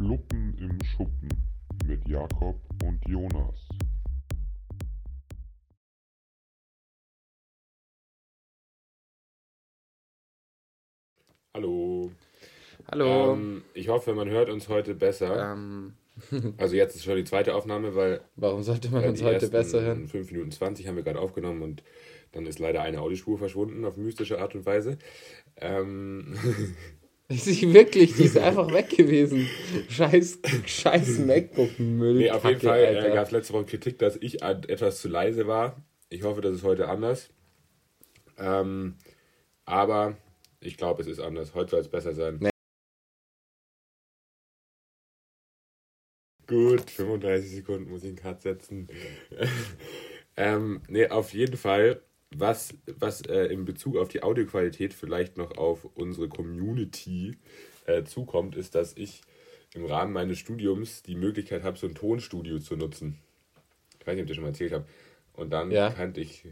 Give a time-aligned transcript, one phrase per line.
[0.00, 1.28] Fluppen im Schuppen
[1.84, 3.68] mit Jakob und Jonas.
[11.52, 12.10] Hallo.
[12.90, 13.34] Hallo.
[13.34, 15.52] Ähm, ich hoffe, man hört uns heute besser.
[15.52, 15.92] Ähm,
[16.56, 20.08] Also jetzt ist schon die zweite Aufnahme, weil warum sollte man uns heute besser hören?
[20.08, 21.82] 5 Minuten 20 haben wir gerade aufgenommen und
[22.32, 24.98] dann ist leider eine Audiospur verschwunden auf mystische Art und Weise.
[25.56, 26.38] Ähm,
[27.30, 29.48] Ist sie wirklich, die ist einfach weg gewesen.
[29.88, 32.14] Scheiß, scheiß MacBook-Müll.
[32.18, 35.46] nee, auf jeden Fall äh, gab es letzte Woche Kritik, dass ich etwas zu leise
[35.46, 35.80] war.
[36.08, 37.30] Ich hoffe, das ist heute anders.
[38.36, 38.96] Ähm,
[39.64, 40.16] aber
[40.58, 41.54] ich glaube, es ist anders.
[41.54, 42.38] Heute soll es besser sein.
[42.40, 42.50] Nee.
[46.48, 48.88] Gut, 35 Sekunden muss ich einen Cut setzen.
[50.36, 52.02] ähm, nee, auf jeden Fall,
[52.34, 57.36] was, was äh, in Bezug auf die Audioqualität vielleicht noch auf unsere Community
[57.86, 59.22] äh, zukommt, ist, dass ich
[59.74, 63.18] im Rahmen meines Studiums die Möglichkeit habe, so ein Tonstudio zu nutzen.
[64.00, 64.86] Ich weiß nicht, ob ich das schon mal erzählt habe.
[65.34, 65.90] Und dann Ja.
[65.90, 66.44] kannte ich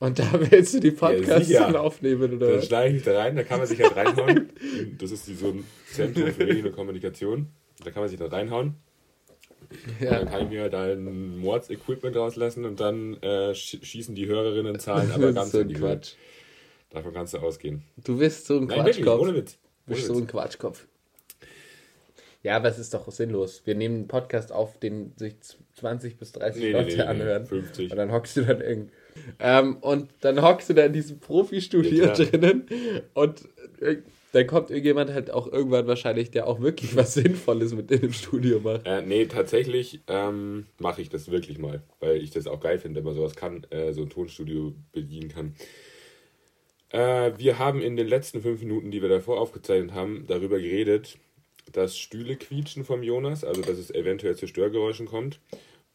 [0.00, 3.42] Und da willst du die Podcasts dann aufnehmen, oder dann schneide ich da rein, da
[3.42, 4.52] kann man sich halt reinhauen.
[4.98, 7.48] das ist die, so ein Zentrum für Medien und Kommunikation.
[7.82, 8.76] Da kann man sich da reinhauen.
[9.70, 10.24] Und dann Ja.
[10.24, 15.32] kann ich mir da ein Mords-Equipment rauslassen und dann äh, sch schießen die Hörerinnenzahlen aber
[15.34, 15.88] ganz so in die Höhe.
[15.96, 16.12] Quatsch.
[16.90, 17.82] Davon kannst du ausgehen.
[18.02, 19.20] Du bist so ein Nein, wirklich, Quatschkopf.
[19.20, 19.58] ohne Witz.
[19.86, 20.22] Ohne bist so Witz.
[20.22, 20.86] ein Quatschkopf.
[22.42, 23.62] Ja, aber es ist doch sinnlos.
[23.66, 25.34] Wir nehmen einen Podcast auf, den sich
[25.74, 27.46] 20 bis 30 Nee, Leute nee, nee, anhören.
[27.46, 27.90] 50.
[27.90, 28.92] Und dann hockst du dann irgend.
[29.40, 32.66] Ähm, und dann hockst du da in diesem Profi-Studio Ja, drinnen
[33.14, 33.42] und
[33.80, 33.96] äh,
[34.32, 38.12] dann kommt irgendjemand halt auch irgendwann wahrscheinlich, der auch wirklich was Sinnvolles mit in dem
[38.12, 38.86] Studio macht.
[38.86, 42.96] Äh, nee, tatsächlich ähm, mache ich das wirklich mal, weil ich das auch geil finde,
[43.00, 45.54] wenn man sowas kann, äh, so ein Tonstudio bedienen kann.
[46.90, 51.18] Äh, wir haben in den letzten fünf Minuten, die wir davor aufgezeichnet haben, darüber geredet,
[51.72, 55.40] dass Stühle quietschen vom Jonas, also dass es eventuell zu Störgeräuschen kommt.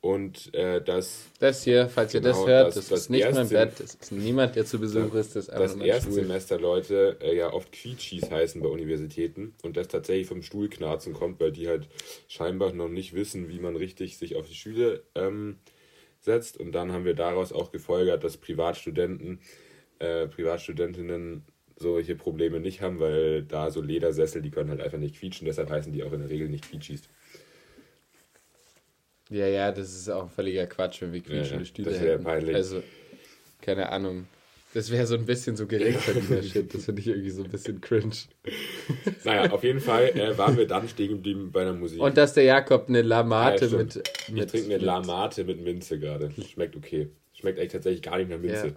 [0.04, 3.32] Und äh, dass Das hier, falls ihr das Genau, hört, das- das, das ist nicht
[3.32, 5.88] mein Bett, das ist niemand, der zu Besuch ist, das mein Stuhl.
[5.88, 11.54] Erstsemesterleute äh, ja oft Quietschis heißen bei Universitäten und das tatsächlich vom Stuhlknarzen kommt, weil
[11.54, 11.88] die halt
[12.28, 15.56] scheinbar noch nicht wissen, wie man richtig sich auf die Stühle ähm,
[16.20, 16.58] setzt.
[16.60, 19.40] Und dann haben wir daraus auch gefolgert, dass Privatstudenten,
[20.00, 21.44] äh, Privatstudentinnen
[21.78, 25.70] solche Probleme nicht haben, weil da so Ledersessel, die können halt einfach nicht quietschen, deshalb
[25.70, 27.04] heißen die auch in der Regel nicht Quietschis.
[29.34, 32.12] Ja, ja, das ist auch ein völliger Quatsch, wenn wir quietschende ja, Stühle das wär
[32.14, 32.24] hätten.
[32.24, 32.56] peinlich.
[32.56, 32.84] Also,
[33.62, 34.28] keine Ahnung.
[34.76, 36.74] Das wäre so ein bisschen so geringverdiener Shit.
[36.74, 38.14] Das finde ich irgendwie so ein bisschen cringe.
[39.24, 42.02] Naja, auf jeden Fall äh, waren wir dann stehen geblieben bei der Musik.
[42.02, 44.06] Und dass der Jakob eine Lamate Ja, mit, mit.
[44.28, 46.32] ich trinke eine mit- Lamate mit Minze gerade.
[46.32, 47.10] Schmeckt okay.
[47.34, 48.68] Schmeckt echt tatsächlich gar nicht nach Minze.
[48.68, 48.74] Ja.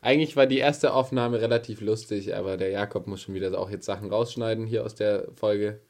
[0.00, 3.84] Eigentlich war die erste Aufnahme relativ lustig, aber der Jakob muss schon wieder auch jetzt
[3.86, 5.80] Sachen rausschneiden hier aus der Folge,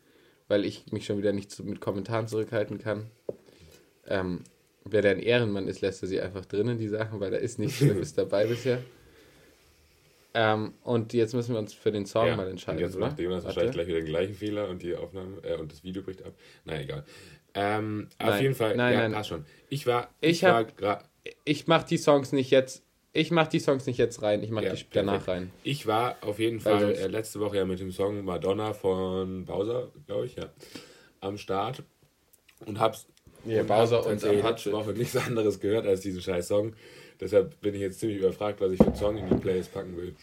[0.48, 3.06] weil ich mich schon wieder nicht mit Kommentaren zurückhalten kann.
[4.08, 4.42] Ähm,
[4.84, 7.58] wer der ein Ehrenmann ist, lässt er sie einfach drinnen, die Sachen, weil da ist
[7.58, 8.82] nichts Schlimmes dabei bisher.
[10.36, 12.80] Ähm, und jetzt müssen wir uns für den Song Ja, mal und entscheiden.
[12.80, 13.06] jetzt oder?
[13.06, 13.56] macht Jonas Warte.
[13.56, 16.32] wahrscheinlich gleich wieder den gleichen Fehler und die Aufnahme äh, und das Video bricht ab.
[16.64, 17.04] Naja, egal.
[17.54, 19.12] Ähm, auf Nein, jeden Fall, nein, ja, nein.
[19.12, 19.44] passt schon.
[19.68, 21.04] Ich war, Ich war hab- gra-
[21.44, 22.82] Ich mach die Songs nicht jetzt.
[23.12, 25.52] Ich mach die Songs nicht jetzt rein, ich mach Ja, die danach rein.
[25.62, 29.44] ich war auf jeden Fall sonst- äh, letzte Woche ja mit dem Song Madonna von
[29.44, 30.50] Bowser, glaube ich, ja,
[31.20, 31.84] am Start
[32.66, 33.06] und hab's
[33.46, 34.72] Ja, und Bowser und Apache.
[34.72, 36.74] Woche nichts anderes gehört als diesen scheiß Song.
[37.20, 39.96] Deshalb bin ich jetzt ziemlich überfragt, was ich für einen Song in die Playlist packen
[39.96, 40.14] will.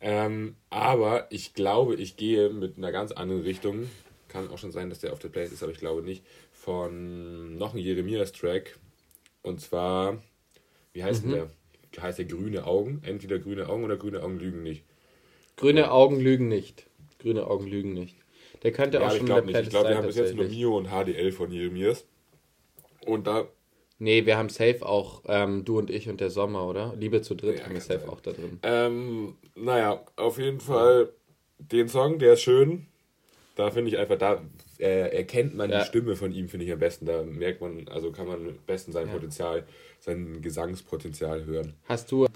[0.00, 3.90] Ähm, aber ich glaube, ich gehe mit einer ganz anderen Richtung.
[4.28, 6.24] Kann auch schon sein, dass der auf der Playlist ist, aber ich glaube nicht.
[6.52, 8.78] Von noch ein Jeremias-Track.
[9.42, 10.22] Und zwar,
[10.92, 11.30] wie heißt Mhm.
[11.32, 11.48] denn
[11.94, 12.02] der?
[12.02, 13.02] Heißt der Grüne Augen?
[13.04, 14.84] Entweder Grüne Augen oder Grüne Augen lügen nicht.
[15.56, 16.86] Grüne Augen lügen nicht.
[17.18, 18.16] Grüne Augen lügen nicht.
[18.62, 19.66] Der könnte Ja, auch schon ich in glaube der nicht.
[19.66, 20.46] Ich Playlist glaube, wir haben bis jetzt nur.
[20.46, 22.06] Mio und HDL von Jeremias.
[23.06, 23.46] Und da
[24.02, 26.94] Nee, wir haben safe auch ähm, du und ich und der Sommer, oder?
[26.96, 28.08] Liebe zu dritt Ja, haben wir safe sein.
[28.08, 28.58] auch da drin.
[28.62, 31.10] Ähm, naja, auf jeden Fall
[31.58, 32.86] den Song, der ist schön.
[33.56, 34.40] Da finde ich einfach, da
[34.78, 35.80] äh, erkennt man Ja.
[35.80, 37.04] die Stimme von ihm, finde ich am besten.
[37.04, 39.12] Da merkt man, also kann man am besten sein Ja.
[39.12, 39.64] Potenzial,
[39.98, 41.74] sein Gesangspotenzial hören.
[41.84, 42.26] Hast du.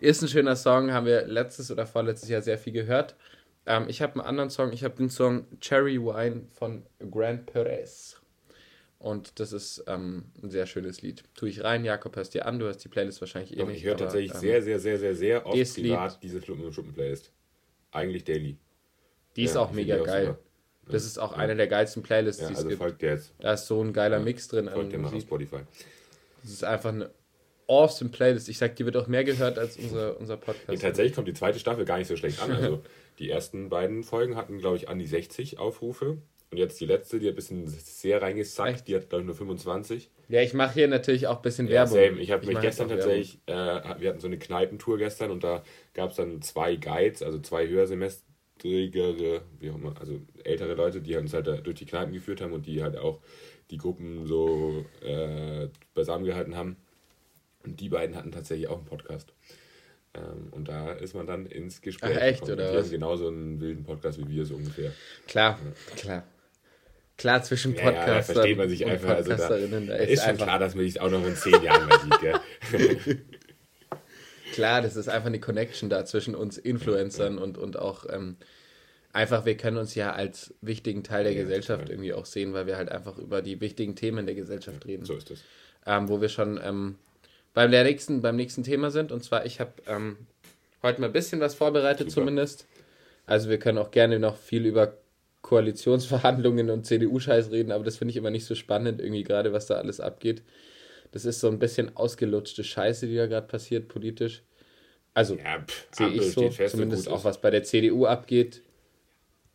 [0.00, 3.16] Ist ein schöner Song, haben wir letztes oder vorletztes Jahr sehr viel gehört.
[3.66, 8.18] Ähm, ich habe einen anderen Song, ich habe den Song Cherry Wine von Grant Perez.
[9.02, 11.24] Und das ist ähm, ein sehr schönes Lied.
[11.34, 13.78] Tue ich rein, Jakob, hörst dir an, du hast die Playlist wahrscheinlich eh Doch, nicht.
[13.78, 16.72] ich höre tatsächlich ähm, sehr, sehr, sehr, sehr, sehr oft dieses Lied- diese Schluppen und
[16.72, 17.32] Schuppen-Playlist.
[17.90, 18.58] Eigentlich daily.
[19.34, 20.26] Die ist Ja, auch ich finde mega die auch geil.
[20.26, 20.92] super.
[20.92, 22.80] Das ist auch eine der geilsten Playlists, Ja, die es also gibt.
[22.80, 23.34] folgt der jetzt.
[23.40, 25.20] Da ist so ein geiler Mix drin Folgt mal auf.
[25.20, 25.60] Spotify.
[26.42, 27.10] Das ist einfach eine
[27.66, 28.48] awesome Playlist.
[28.48, 30.68] Ich sag, die wird auch mehr gehört als unser, unser Podcast.
[30.68, 32.52] Nee, tatsächlich kommt die zweite Staffel gar nicht so schlecht an.
[32.52, 32.82] Also
[33.18, 36.18] die ersten beiden Folgen hatten, glaube ich, an die 60 Aufrufe.
[36.52, 39.34] Und jetzt die letzte, die hat ein bisschen sehr reingesackt, die hat, glaube ich, nur
[39.34, 40.10] 25.
[40.28, 41.94] Ja, ich mache hier natürlich auch ein bisschen Ja, Werbung.
[41.94, 42.20] same.
[42.20, 43.54] Ich habe mich gestern tatsächlich, äh,
[43.98, 45.62] wir hatten so eine Kneipentour gestern und da
[45.94, 51.16] gab es dann zwei Guides, also zwei höhersemestrigere, wie auch immer, also ältere Leute, die
[51.16, 53.20] uns halt durch die Kneipen geführt haben und die halt auch
[53.70, 56.76] die Gruppen so äh, beisammen gehalten haben.
[57.64, 59.32] Und die beiden hatten tatsächlich auch einen Podcast.
[60.14, 62.16] Ähm, und da ist man dann ins Gespräch.
[62.18, 62.58] Ach, echt, gekommen.
[62.58, 62.84] oder Die was?
[62.86, 64.92] haben genauso einen wilden Podcast wie wir so ungefähr.
[65.26, 65.58] Klar,
[65.96, 66.24] klar.
[67.18, 69.10] Klar, zwischen Ja, ja, Podcastern versteht man sich und einfach.
[69.10, 71.62] Also da, Podcasterinnen, da ist, schon einfach klar, dass man sich auch noch in zehn
[71.62, 72.20] Jahren mal sieht.
[72.20, 73.18] Gell?
[74.52, 78.36] Klar, das ist einfach eine Connection da zwischen uns Influencern und, und auch ähm,
[79.12, 81.94] einfach, wir können uns ja als wichtigen Teil der Ja, Gesellschaft total.
[81.94, 85.04] irgendwie auch sehen, weil wir halt einfach über die wichtigen Themen der Gesellschaft reden.
[85.04, 85.40] So ist das.
[85.86, 86.96] Ähm, wo wir schon ähm,
[87.54, 89.10] beim, nächsten, beim nächsten Thema sind.
[89.10, 90.18] Und zwar, ich habe ähm,
[90.82, 92.20] heute mal ein bisschen was vorbereitet Super.
[92.20, 92.66] zumindest.
[93.26, 94.94] Also wir können auch gerne noch viel über
[95.42, 99.66] Koalitionsverhandlungen und CDU-Scheiß reden, aber das finde ich immer nicht so spannend, irgendwie gerade, was
[99.66, 100.42] da alles abgeht.
[101.12, 104.42] Das ist so ein bisschen ausgelutschte Scheiße, die da gerade passiert politisch.
[105.14, 105.62] Also Ja,
[105.92, 108.62] sehe ich so, zumindest auch was bei der CDU abgeht.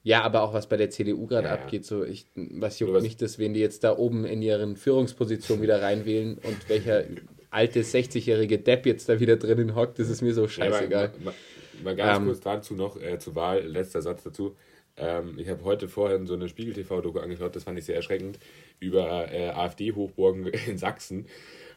[0.04, 1.62] Ja, aber auch was bei der CDU gerade Ja, ja.
[1.62, 1.86] abgeht.
[1.86, 5.82] So, ich, was juckt mich das, wen die jetzt da oben in ihren Führungspositionen wieder
[5.82, 7.04] reinwählen und welcher
[7.50, 11.10] alte 60-jährige Depp jetzt da wieder drinnen hockt, das ist mir so Ja, scheißegal.
[11.10, 11.34] Mal, mal,
[11.84, 14.56] mal ganz Ähm, kurz dazu noch, äh, zur Wahl, letzter Satz dazu.
[14.98, 18.40] Ähm, ich habe heute vorhin so eine Spiegel-TV-Doku angeschaut, das fand ich sehr erschreckend,
[18.80, 21.28] über äh, AfD-Hochburgen in Sachsen.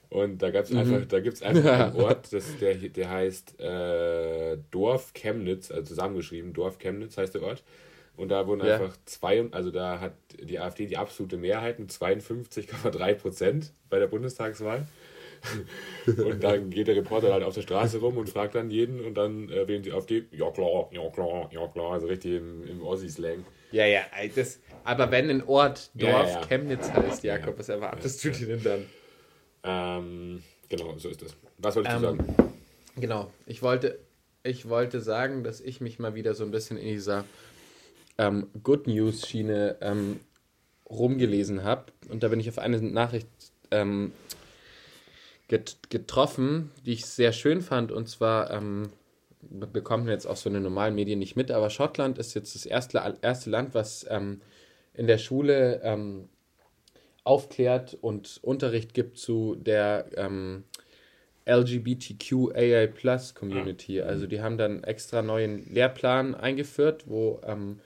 [0.09, 0.79] Und da, gab's Mhm.
[0.79, 5.85] einfach, da gibt es einfach einen Ort, das, der, der heißt äh, Dorf Chemnitz, also
[5.85, 7.63] zusammengeschrieben, Dorf Chemnitz heißt der Ort.
[8.17, 8.75] Und da wurden Ja.
[8.75, 14.09] einfach zwei, also da hat die AfD die absolute Mehrheit mit 52,3 Prozent bei der
[14.09, 14.87] Bundestagswahl.
[16.07, 19.15] Und dann geht der Reporter halt auf der Straße rum und fragt dann jeden und
[19.15, 20.25] dann äh, wählen sie AfD.
[20.33, 21.93] Ja klar, ja klar, ja klar.
[21.93, 23.45] Also richtig im, im Ossi-Slang.
[23.73, 24.03] Ja, ja,
[24.35, 26.47] das, aber wenn ein Ort Ja, Dorf ja, ja.
[26.47, 27.59] Chemnitz heißt, Ja, Jakob, ja.
[27.59, 28.87] was erwartest du dir denn dann?
[29.63, 31.37] Ähm, genau, so ist das.
[31.59, 32.53] Was wolltest du Ähm, sagen?
[32.97, 33.99] Genau, ich wollte,
[34.43, 37.25] ich wollte sagen, dass ich mich mal wieder so ein bisschen in dieser
[38.19, 40.21] ähm, Good News-Schiene ähm,
[40.89, 41.85] rumgelesen habe.
[42.09, 43.29] Und da bin ich auf eine Nachricht
[43.71, 44.13] ähm,
[45.51, 47.91] get getroffen, die ich sehr schön fand.
[47.91, 48.91] Und zwar ähm,
[49.43, 52.55] be- bekommt man jetzt auch so eine normalen Medien nicht mit, aber Schottland ist jetzt
[52.55, 54.41] das erste, erste Land, was ähm,
[54.95, 56.29] in der Schule ähm,
[57.25, 60.63] aufklärt und Unterricht gibt zu der ähm,
[61.47, 64.01] LGBTQAI Plus Community.
[64.01, 67.81] Also die haben dann extra neuen Lehrplan eingeführt, wo ähm,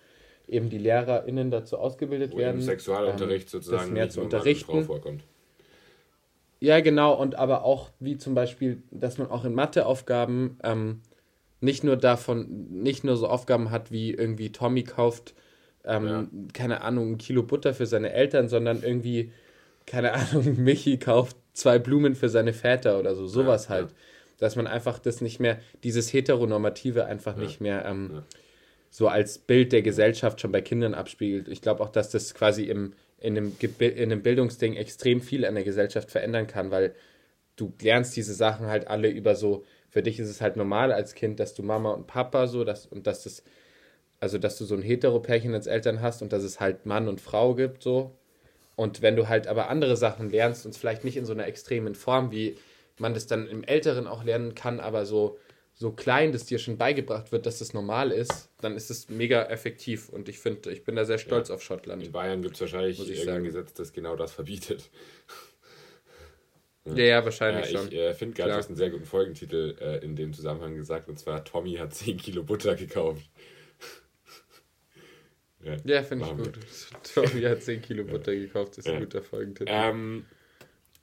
[0.46, 2.56] eben die LehrerInnen dazu ausgebildet Wo werden.
[2.56, 4.67] im Sexualunterricht ähm, das sozusagen mehr nicht zu unterrichten.
[4.67, 5.25] Frau vorkommt.
[6.64, 11.02] Ja, genau, und aber auch wie zum Beispiel, dass man auch in Matheaufgaben ähm,
[11.61, 15.34] nicht nur davon, nicht nur so Aufgaben hat, wie irgendwie Tommy kauft,
[15.84, 16.26] ähm, Ja.
[16.55, 19.31] keine Ahnung, ein Kilo Butter für seine Eltern, sondern irgendwie,
[19.87, 23.90] keine Ahnung, Michi kauft zwei Blumen für seine Väter oder so, sowas Ja, halt.
[23.90, 23.96] ja.
[24.38, 28.22] Dass man einfach das nicht mehr, dieses Heteronormative einfach nicht mehr ähm,
[28.90, 31.49] so als Bild der Gesellschaft schon bei Kindern abspiegelt.
[31.49, 36.10] Ich glaube auch, dass das quasi im, in, einem, Bildungsding extrem viel an der Gesellschaft
[36.10, 36.94] verändern kann, weil
[37.56, 41.14] du lernst diese Sachen halt alle über so, für dich ist es halt normal als
[41.14, 43.42] Kind, dass du Mama und Papa so, dass, und dass das,
[44.20, 47.22] also dass du so ein Hetero-Pärchen als Eltern hast und dass es halt Mann und
[47.22, 48.14] Frau gibt, so.
[48.76, 51.94] Und wenn du halt aber andere Sachen lernst und vielleicht nicht in so einer extremen
[51.94, 52.56] Form, wie
[52.98, 55.38] man das dann im Älteren auch lernen kann, aber so,
[55.76, 59.44] so klein, dass dir schon beigebracht wird, dass das normal ist, dann ist es mega
[59.46, 60.08] effektiv.
[60.08, 62.02] Und ich finde, ich bin da sehr stolz auf Schottland.
[62.02, 63.44] In Bayern gibt es wahrscheinlich ich irgendein sagen.
[63.44, 64.90] Gesetz, das genau das verbietet.
[66.86, 67.88] Ja, ja, wahrscheinlich Ja, schon.
[67.88, 71.08] ich äh, finde gerade, du hast einen sehr guten Folgentitel äh, in dem Zusammenhang gesagt,
[71.08, 73.22] und zwar Tommy hat 10 Kilo Butter gekauft.
[75.64, 76.58] ja, Ja, finde ich gut.
[77.14, 79.00] Tommy hat 10 Kilo Butter gekauft, ist ein Ja.
[79.00, 79.70] guter Folgentitel.
[79.72, 80.26] Ähm,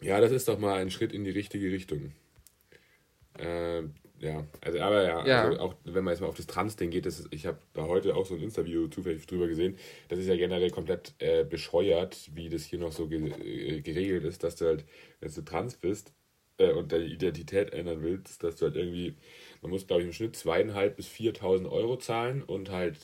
[0.02, 2.12] ja, das ist doch mal ein Schritt in die richtige Richtung.
[3.40, 5.44] Ähm, ja, also aber ja, Ja.
[5.44, 7.88] Also auch wenn man jetzt mal auf das Trans-Ding geht, das ist, ich habe da
[7.88, 9.78] heute auch so ein Interview zufällig drüber gesehen,
[10.10, 14.24] das ist ja generell komplett äh, bescheuert, wie das hier noch so ge äh, geregelt
[14.24, 14.86] ist, dass du halt,
[15.20, 16.14] wenn du trans bist
[16.58, 19.16] äh, und deine Identität ändern willst, dass du halt irgendwie,
[19.62, 22.98] man muss glaube ich im Schnitt zweieinhalb bis 4.000 Euro zahlen und halt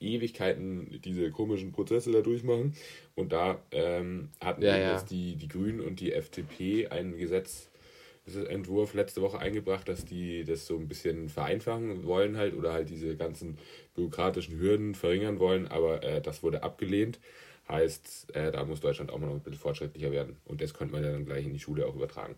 [0.00, 2.74] Ewigkeiten diese komischen Prozesse da durchmachen.
[3.14, 4.92] Und da ähm, hatten Ja, ja.
[4.92, 7.16] jetzt die, die Grünen und die FDP einen
[8.24, 12.88] Gesetzentwurf letzte Woche eingebracht, dass die das so ein bisschen vereinfachen wollen halt oder halt
[12.88, 13.58] diese ganzen
[13.94, 17.18] bürokratischen Hürden verringern wollen, aber äh, das wurde abgelehnt.
[17.68, 20.36] Heißt, äh, da muss Deutschland auch mal noch ein bisschen fortschrittlicher werden.
[20.44, 22.34] Und das könnte man ja dann gleich in die Schule auch übertragen.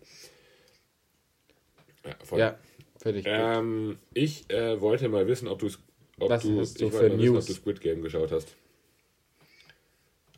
[2.05, 2.39] Ja, voll.
[2.39, 2.57] ja,
[3.03, 3.15] gut.
[3.25, 5.79] Ähm, ich äh, wollte mal wissen, ob, du's,
[6.19, 7.43] ob Was du ich für mal wissen, News?
[7.43, 8.55] ob du Squid Game geschaut hast.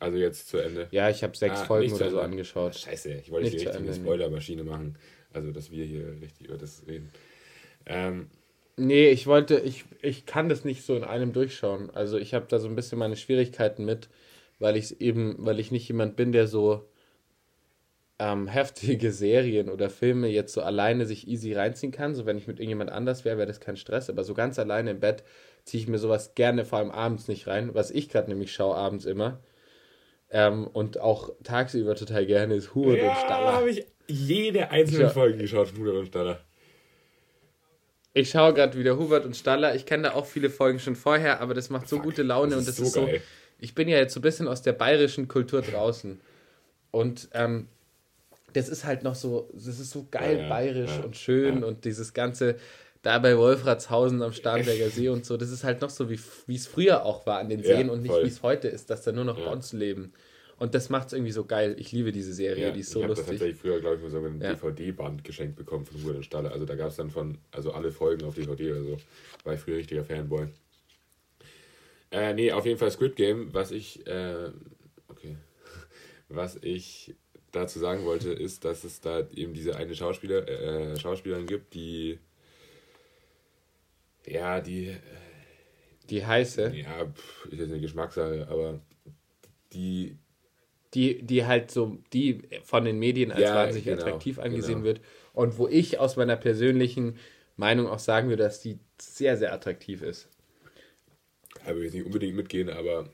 [0.00, 0.88] Also jetzt zu Ende.
[0.90, 2.74] Ja, ich habe sechs Ah, Folgen oder so angeschaut.
[2.74, 4.04] Scheiße, ich wollte Nicht hier zu richtig eine Ende, nee.
[4.06, 4.96] Spoilermaschine machen.
[5.32, 7.10] Also, dass wir hier richtig über das reden.
[7.86, 8.28] Ähm,
[8.82, 11.90] Nee, ich wollte, ich, ich kann das nicht so in einem durchschauen.
[11.90, 14.08] Also ich habe da so ein bisschen meine Schwierigkeiten mit,
[14.58, 16.88] weil ich eben, weil ich nicht jemand bin, der so
[18.18, 22.14] ähm, heftige Serien oder Filme jetzt so alleine sich easy reinziehen kann.
[22.14, 24.08] So wenn ich mit irgendjemand anders wäre, wäre das kein Stress.
[24.08, 25.24] Aber so ganz alleine im Bett
[25.64, 27.74] ziehe ich mir sowas gerne, vor allem abends nicht rein.
[27.74, 29.40] Was ich gerade nämlich schaue abends immer.
[30.30, 33.52] Ähm, und auch tagsüber total gerne ist und ja, Staller.
[33.52, 35.08] habe ich jede einzelne Ja.
[35.10, 36.40] Folge geschaut von Bruder und Staller.
[38.12, 39.74] Ich schaue gerade wieder Hubert und Staller.
[39.76, 42.50] Ich kenne da auch viele Folgen schon vorher, aber das macht so Fuck, gute Laune
[42.50, 43.06] das und das so ist so.
[43.06, 43.22] geil.
[43.58, 46.20] Ich bin ja jetzt so ein bisschen aus der bayerischen Kultur draußen.
[46.90, 47.68] Und ähm,
[48.52, 51.62] das ist halt noch so, das ist so geil Ja, ja, bayerisch ja, und schön
[51.62, 52.56] und dieses ganze
[53.02, 56.18] da bei Wolfratshausen am Starnberger See und so, das ist halt noch so, wie
[56.54, 59.12] es früher auch war an den Seen und nicht wie es heute ist, dass da
[59.12, 59.44] nur noch Ja.
[59.48, 60.12] Bonzen leben.
[60.60, 61.74] Und das macht es irgendwie so geil.
[61.78, 63.38] Ich liebe diese Serie, Ja, die ist ich so habe das lustig.
[63.38, 64.52] tatsächlich früher, glaube ich, mal sogar ein Ja.
[64.54, 66.52] DVD-Band geschenkt bekommen von Bruder und Staller.
[66.52, 68.96] Also da gab es dann von, also alle Folgen auf DVD oder so.
[69.44, 70.48] War ich früher richtiger Fanboy.
[72.10, 74.50] Äh, nee, auf jeden Fall Squid Game, was ich, äh,
[75.08, 75.36] okay,
[76.28, 77.14] was ich
[77.52, 82.18] dazu sagen wollte, ist, dass es da eben diese eine Schauspieler, äh, Schauspielerin gibt, die,
[84.26, 84.94] ja, die,
[86.10, 88.80] Die heiße, ja, pff, ist jetzt eine Geschmackssache, aber
[89.72, 90.18] die
[90.94, 94.84] die, die halt so, die von den Medien als Ja, wahnsinnig genau, attraktiv angesehen genau.
[94.84, 95.00] wird.
[95.32, 97.16] Und wo ich aus meiner persönlichen
[97.56, 100.28] Meinung auch sagen würde, dass die sehr, sehr attraktiv ist.
[101.54, 103.08] Da würde ich jetzt nicht unbedingt mitgehen, aber.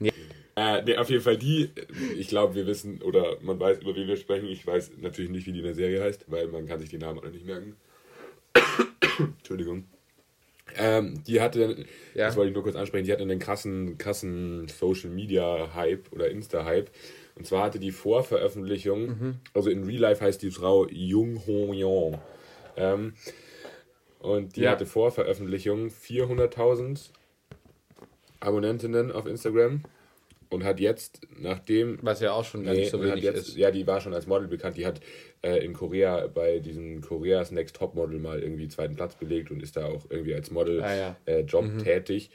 [0.00, 0.12] Ja.
[0.56, 1.70] Äh, nee, auf jeden Fall die,
[2.16, 4.48] ich glaube, wir wissen oder man weiß, über wen wir sprechen.
[4.48, 6.98] Ich weiß natürlich nicht, wie die in der Serie heißt, weil man kann sich die
[6.98, 7.76] Namen alle nicht merken.
[9.38, 9.84] Entschuldigung.
[10.78, 12.26] Ähm, die hatte, Ja.
[12.26, 16.28] das wollte ich nur kurz ansprechen, die hatte einen krassen, krassen Social Media Hype oder
[16.30, 16.90] Insta Hype.
[17.34, 19.36] Und zwar hatte die Vorveröffentlichung, Mhm.
[19.54, 22.18] also in Real Life heißt die Frau Jung Ho Yeon.
[22.76, 23.14] Ähm,
[24.20, 24.72] und die Ja.
[24.72, 27.10] hatte vor Veröffentlichung 400.000
[28.40, 29.82] Abonnentinnen auf Instagram
[30.50, 31.98] und hat jetzt, nachdem.
[32.02, 33.56] Was ja auch schon gar Nee, nicht so wenig jetzt, ist.
[33.56, 34.76] Ja, die war schon als Model bekannt.
[34.76, 35.00] Die hat
[35.46, 39.62] äh, in Korea bei diesem Koreas Next Top Model mal irgendwie zweiten Platz belegt und
[39.62, 41.16] ist da auch irgendwie als Model Ah, ja.
[41.26, 42.30] äh, Job tätig.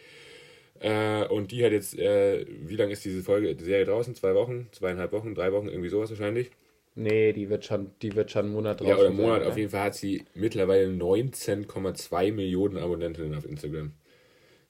[0.79, 4.15] Äh, und die hat jetzt, äh, wie lange ist diese Folge, die Serie draußen?
[4.15, 6.49] Zwei Wochen, zweieinhalb Wochen, drei Wochen, irgendwie sowas wahrscheinlich.
[6.95, 8.87] Nee, die wird schon, die wird schon einen Monat drauf.
[8.89, 9.43] Ja, oder einen Monat.
[9.43, 13.91] Auf jeden Fall hat sie mittlerweile 19,2 Millionen Abonnentinnen auf Instagram.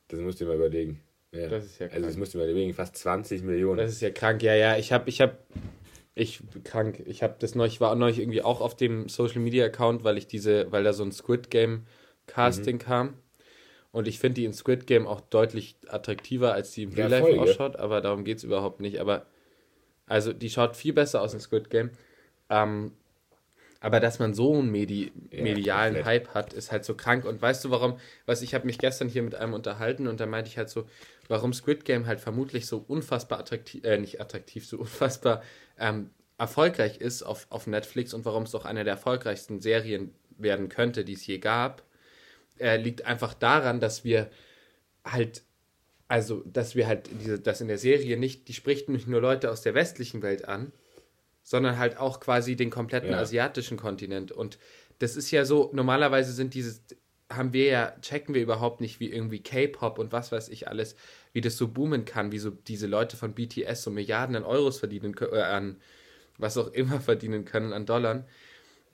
[0.10, 1.00] Das musst du dir mal überlegen.
[1.31, 1.48] Ja.
[1.48, 2.17] Das ist ja Also das krank.
[2.19, 3.77] musst du mal überlegen, fast 20 Millionen.
[3.77, 4.43] Das ist ja krank.
[4.43, 5.38] Ja, ja, ich habe, ich habe,
[6.13, 7.01] ich krank.
[7.06, 10.27] Ich habe das neulich, war neulich irgendwie auch auf dem Social Media Account, weil ich
[10.27, 11.86] diese, weil da so ein Squid Game
[12.27, 12.80] Casting Mhm.
[12.80, 13.13] kam.
[13.91, 17.39] Und ich finde die in Squid Game auch deutlich attraktiver, als die im Real Life
[17.41, 19.00] ausschaut, aber darum geht es überhaupt nicht.
[19.00, 19.25] Aber
[20.06, 21.91] also die schaut viel besser aus in Squid Game.
[22.50, 22.94] Ähm,
[23.81, 26.05] aber dass man so einen Medi Ja, medialen komplett.
[26.05, 27.25] Hype hat, ist halt so krank.
[27.25, 28.00] Und weißt du warum?
[28.27, 30.88] Was ich habe mich gestern hier mit einem unterhalten und da meinte ich halt so,
[31.27, 35.41] warum Squid Game halt vermutlich so unfassbar attraktiv, äh, nicht attraktiv, so unfassbar
[35.79, 40.69] ähm, erfolgreich ist auf, auf Netflix und warum es auch eine der erfolgreichsten Serien werden
[40.69, 41.83] könnte, die es je gab,
[42.59, 44.29] äh, liegt einfach daran, dass wir
[45.03, 45.43] halt,
[46.07, 49.50] also, dass wir halt, diese, dass in der Serie nicht, die spricht nicht nur Leute
[49.50, 50.71] aus der westlichen Welt an,
[51.51, 53.20] sondern halt auch quasi den kompletten Ja.
[53.20, 54.31] asiatischen Kontinent.
[54.31, 54.58] Und
[55.00, 56.81] das ist ja so, normalerweise sind dieses,
[57.29, 60.96] haben wir ja, checken wir überhaupt nicht, wie irgendwie K-Pop und was weiß ich alles,
[61.34, 64.79] wie das so boomen kann, wie so diese Leute von BTS so Milliarden an Euros
[64.79, 65.75] verdienen können, äh, an
[66.38, 68.24] was auch immer verdienen können an Dollar.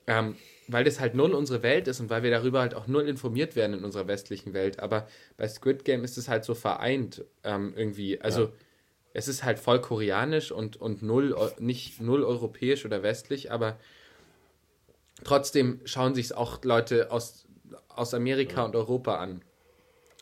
[0.08, 0.34] Ähm,
[0.66, 3.54] weil das halt null unsere Welt ist und weil wir darüber halt auch null informiert
[3.54, 4.80] werden in unserer westlichen Welt.
[4.80, 8.20] Aber bei Squid Game ist es halt so vereint ähm, irgendwie.
[8.20, 8.50] Also Ja.
[9.18, 13.76] Es ist halt voll koreanisch und, und null, nicht null europäisch oder westlich, aber
[15.24, 17.44] trotzdem schauen sich es auch Leute aus,
[17.88, 19.42] aus Amerika und Europa an.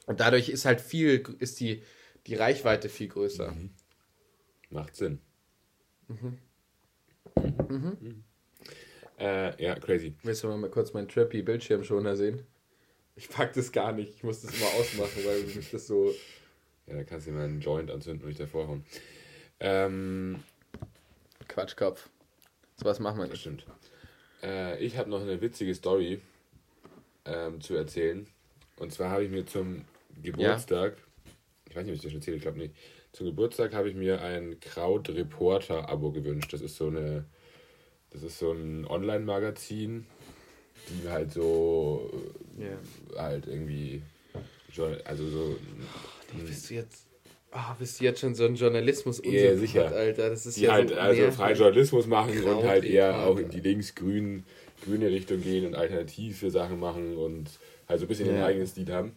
[0.07, 1.83] Und dadurch ist halt viel, ist die,
[2.26, 3.55] die Reichweite viel größer.
[4.71, 5.21] Macht Sinn.
[6.09, 6.38] Mhm.
[7.69, 8.25] Mhm.
[9.19, 10.15] Äh, ja, crazy.
[10.23, 12.47] Willst du mal kurz meinen trippy Bildschirmschoner sehen?
[13.15, 14.15] Ich pack das gar nicht.
[14.15, 16.15] Ich muss das immer ausmachen, weil mich das so.
[16.87, 18.85] Ja, da kannst du dir mal einen Joint anzünden und dich davor hauen.
[19.61, 20.43] Ähm,
[21.49, 22.09] Quatschkopf.
[22.76, 23.40] So was machen wir nicht.
[23.40, 23.66] stimmt.
[24.43, 26.21] Äh, ich habe noch eine witzige Story
[27.25, 28.26] ähm, zu erzählen.
[28.78, 29.85] Und zwar habe ich mir zum
[30.23, 30.99] Geburtstag,
[31.69, 32.75] ich weiß nicht, ob ich das schon erzähle, ich glaube nicht.
[33.12, 36.52] Zum Geburtstag habe ich mir ein Kraut-Reporter-Abo gewünscht.
[36.52, 37.25] Das ist so eine,
[38.11, 40.07] das ist so ein Online-Magazin,
[40.90, 42.11] die halt so
[42.59, 42.76] Ja.
[43.19, 44.02] halt irgendwie,
[45.05, 45.59] also so,
[46.35, 47.06] Nee, bist du jetzt.
[47.52, 49.87] Oh, bist du jetzt schon so ein Journalismus Ja, sicher.
[49.95, 50.30] Alter.
[50.30, 53.40] Das ist die ja halt so also freien Journalismus machen und halt eher Krautrekord, auch
[53.40, 54.45] in die links-grün
[54.85, 57.49] grüne Richtung gehen und alternative Sachen machen und
[57.88, 58.38] halt so ein bisschen Ja.
[58.40, 59.16] ihr eigenes Stil haben.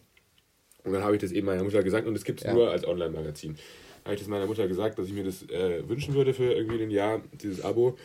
[0.84, 2.54] Und dann habe ich das eben meiner Mutter gesagt und es gibt es Ja.
[2.54, 3.56] nur als Online-Magazin.
[4.04, 6.82] Habe ich das meiner Mutter gesagt, dass ich mir das äh, wünschen würde für irgendwie
[6.82, 7.98] ein Jahr, dieses Abo.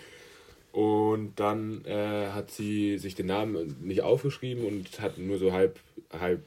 [0.75, 5.79] Und dann äh, hat sie sich den Namen nicht aufgeschrieben und hat nur so halb,
[6.12, 6.41] halb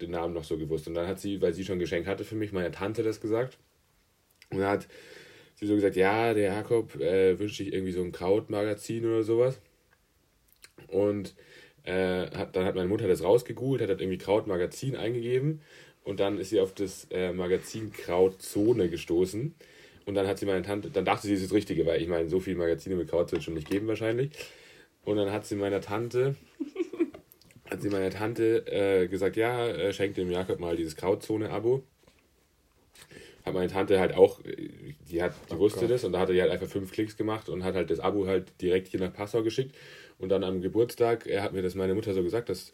[0.00, 0.88] den Namen noch so gewusst.
[0.88, 3.20] Und dann hat sie, weil sie schon ein Geschenk hatte für mich, meine Tante das
[3.20, 3.58] gesagt.
[4.48, 4.88] Und dann hat
[5.56, 9.60] sie so gesagt, ja, der Jakob äh, wünscht sich irgendwie so ein Krautmagazin oder sowas.
[10.88, 11.34] Und
[11.82, 15.60] äh, hat, dann hat meine Mutter das rausgegoogelt, hat halt irgendwie Krautmagazin eingegeben
[16.04, 19.54] und dann ist sie auf das äh, Magazin Krautzone gestoßen.
[20.06, 22.08] Und dann hat sie meine Tante, dann dachte sie, es ist das Richtige, weil ich
[22.08, 24.30] meine, so viele Magazine mit Kraut wird es schon nicht geben wahrscheinlich.
[25.04, 26.34] Und dann hat sie meiner Tante,
[27.70, 31.82] hat sie meiner Tante äh, gesagt, ja, äh, schenkt dem Jakob mal dieses Krautzone-Abo.
[33.44, 34.70] Hat meine Tante halt auch, äh,
[35.10, 35.90] die hat, die wusste Gott.
[35.90, 38.26] das und da hat er halt einfach fünf Klicks gemacht und hat halt das Abo
[38.26, 39.74] halt direkt hier nach Passau geschickt.
[40.18, 42.72] Und dann am Geburtstag, er hat mir das meine Mutter so gesagt, dass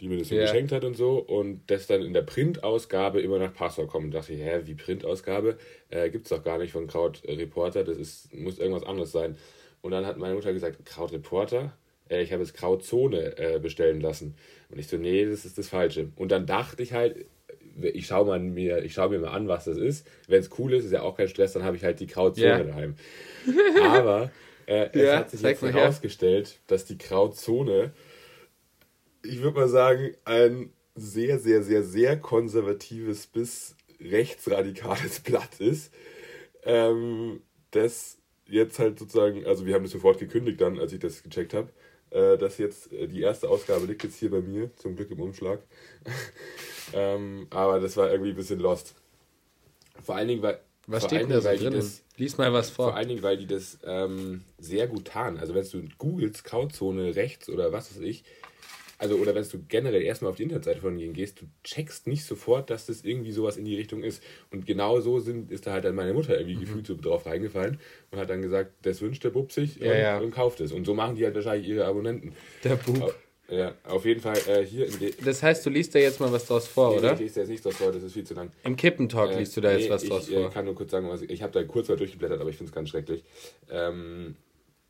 [0.00, 0.42] die mir das so Ja.
[0.42, 4.06] geschenkt hat und so und das dann in der Printausgabe immer nach Passau kommt.
[4.06, 5.58] Und dachte ich, hä, wie Printausgabe?
[5.90, 9.12] Äh, Gibt es doch gar nicht von Kraut äh, Reporter, das ist, muss irgendwas anderes
[9.12, 9.36] sein.
[9.82, 11.76] Und dann hat meine Mutter gesagt, Kraut Reporter?
[12.08, 14.34] Äh, ich habe es Krautzone äh, bestellen lassen.
[14.70, 16.10] Und ich so, nee, das ist das Falsche.
[16.16, 17.26] Und dann dachte ich halt,
[17.80, 20.06] ich schaue mal mir, ich schau mir mal an, was das ist.
[20.26, 22.46] Wenn es cool ist, ist ja auch kein Stress, dann habe ich halt die Krautzone
[22.48, 22.62] Ja.
[22.64, 22.96] daheim.
[23.80, 24.30] Aber
[24.66, 27.92] äh, es Ja, hat sich jetzt herausgestellt, dass die Krautzone,
[29.28, 35.92] ich würde mal sagen, ein sehr, sehr, sehr, sehr konservatives bis rechtsradikales Blatt ist.
[36.64, 41.22] Ähm, das jetzt halt sozusagen, also wir haben das sofort gekündigt dann, als ich das
[41.22, 41.70] gecheckt habe.
[42.10, 45.20] Äh, dass jetzt äh, die erste Ausgabe liegt jetzt hier bei mir, zum Glück im
[45.20, 45.60] Umschlag.
[46.94, 48.94] ähm, aber das war irgendwie ein bisschen lost.
[50.02, 50.60] Vor allen Dingen, weil.
[50.86, 51.74] Was steht denn da so drin?
[51.74, 52.96] das- Lies mal was vor vor.
[52.96, 55.38] allen Dingen, weil die das ähm, sehr gut tarnen.
[55.38, 58.24] Also wenn du googelst, Grauzone rechts oder was weiß ich,
[58.98, 62.24] also oder wenn du generell erstmal auf die Internetseite von denen gehst, du checkst nicht
[62.24, 64.22] sofort, dass das irgendwie sowas in die Richtung ist.
[64.50, 66.60] Und genau so sind, ist da halt dann meine Mutter irgendwie Mhm.
[66.60, 67.78] gefühlt so drauf reingefallen
[68.10, 70.18] und hat dann gesagt, das wünscht der Bub sich Ja, und, ja.
[70.18, 70.72] und kauft es.
[70.72, 72.32] Und so machen die halt wahrscheinlich ihre Abonnenten.
[72.64, 73.14] Der Bub.
[73.50, 76.30] Ja, auf jeden Fall äh, hier in der Das heißt, du liest da jetzt mal
[76.30, 77.14] was draus vor, Nee, oder?
[77.14, 78.50] Ich lese jetzt nicht draus vor, das ist viel zu lang.
[78.64, 80.50] Im Kippentalk Äh, liest du da jetzt nee, was draus ich, äh, vor.
[80.50, 82.68] kann nur kurz sagen, was ich, ich habe da kurz mal durchgeblättert, aber ich finde
[82.70, 83.24] es ganz schrecklich.
[83.70, 84.36] Ähm,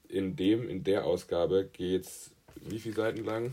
[0.09, 3.53] in dem, in der Ausgabe geht es wie viele Seiten lang?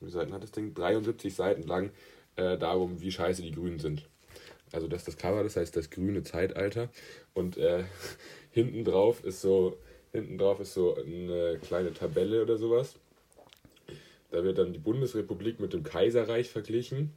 [0.00, 0.74] Wie Seiten hat das Ding?
[0.74, 1.90] 73 Seiten lang
[2.36, 4.08] äh, darum, wie scheiße die Grünen sind.
[4.72, 6.90] Also das ist das Cover, das heißt das grüne Zeitalter.
[7.34, 7.84] Und äh,
[8.50, 9.76] hinten drauf ist so,
[10.12, 12.96] hinten drauf ist so eine kleine Tabelle oder sowas.
[14.30, 17.12] Da wird dann die Bundesrepublik mit dem Kaiserreich verglichen.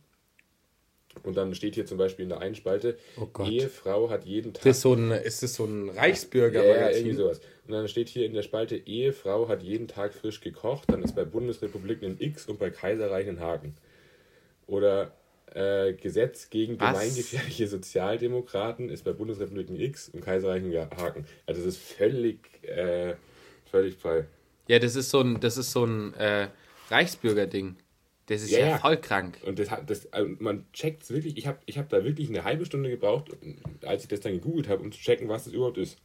[1.24, 3.43] Und dann steht hier zum Beispiel in der einen Spalte, Oh.
[3.43, 4.63] Ehefrau hat jeden Tag.
[4.63, 6.97] Das ist, so ein, ist das so ein ja, ja, Reichsbürgermagazin?
[6.97, 7.41] irgendwie sowas.
[7.67, 10.86] Und dann steht hier in der Spalte, Ehefrau hat jeden Tag frisch gekocht.
[10.91, 13.76] Dann ist bei Bundesrepublik ein X und bei Kaiserreich ein Haken.
[14.67, 15.13] Oder
[15.54, 16.93] äh, Gesetz gegen Was?
[16.93, 21.26] gemeingefährliche Sozialdemokraten ist bei Bundesrepublik ein X und Kaiserreich ein Haken.
[21.45, 23.15] Also das ist völlig, äh,
[23.69, 24.26] völlig frei.
[24.67, 26.47] Ja, das ist so ein, das ist so ein äh,
[26.89, 27.76] Reichsbürgerding.
[28.31, 29.39] Das ist Ja, ja, voll krank.
[29.45, 31.35] Und das, das, also man checkt es wirklich.
[31.35, 33.31] Ich habe ich hab da wirklich eine halbe Stunde gebraucht,
[33.85, 35.97] als ich das dann gegoogelt habe, um zu checken, was das überhaupt ist.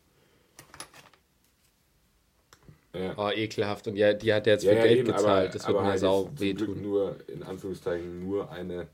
[2.93, 3.15] Ja.
[3.17, 3.87] Oh, ekelhaft.
[3.87, 5.25] Und ja, die hat jetzt Ja, für ja, Geld eben, gezahlt.
[5.25, 6.83] aber- das wird mir halt sau wehtun.
[6.83, 8.89] Nur, in Anführungszeichen, nur eine,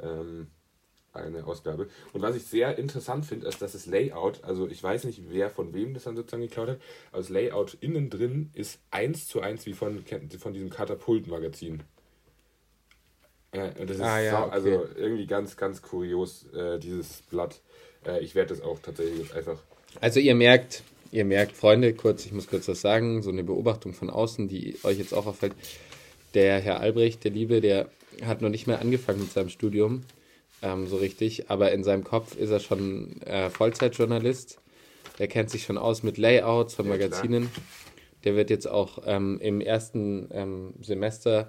[0.00, 0.46] ähm,
[1.12, 1.88] eine Ausgabe.
[2.12, 5.50] Und was ich sehr interessant finde, ist, dass das Layout, also ich weiß nicht, wer
[5.50, 9.40] von wem das dann sozusagen geklaut hat, aber das Layout innen drin ist eins zu
[9.40, 10.04] eins wie von,
[10.38, 11.82] von diesem Katapult-Magazin.
[13.54, 14.50] Ja, das ist Ah, ja, sau, okay.
[14.52, 17.60] also irgendwie ganz, ganz kurios, äh, dieses Blatt.
[18.06, 19.58] Äh, ich werde das auch tatsächlich einfach.
[20.00, 20.82] Also ihr merkt,
[21.12, 24.76] ihr merkt, Freunde, kurz, ich muss kurz was sagen, so eine Beobachtung von außen, die
[24.82, 25.54] euch jetzt auch auffällt.
[26.34, 27.88] Der Herr Albrecht, der Liebe, der
[28.22, 30.02] hat noch nicht mehr angefangen mit seinem Studium,
[30.60, 34.58] ähm, so richtig, aber in seinem Kopf ist er schon äh, Vollzeitjournalist.
[35.18, 36.92] Der kennt sich schon aus mit Layouts von Ja.
[36.92, 37.48] Magazinen.
[38.24, 41.48] Der wird jetzt auch ähm, im ersten ähm, Semester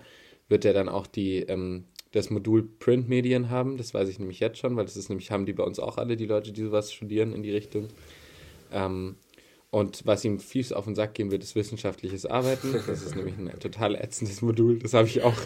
[0.49, 3.77] wird er dann auch die, ähm, das Modul Printmedien haben.
[3.77, 5.97] Das weiß ich nämlich jetzt schon, weil das ist nämlich, haben die bei uns auch
[5.97, 7.87] alle, die Leute, die sowas studieren in die Richtung.
[8.71, 9.15] Ähm,
[9.71, 12.73] und was ihm fies auf den Sack gehen wird, ist wissenschaftliches Arbeiten.
[12.87, 14.79] Das ist nämlich ein total ätzendes Modul.
[14.79, 15.37] Das habe ich auch.